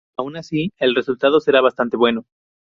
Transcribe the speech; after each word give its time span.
Aun 0.17 0.35
así, 0.35 0.73
el 0.79 0.95
resultado 0.95 1.39
será 1.39 1.61
bastante 1.61 1.95
bueno. 1.95 2.25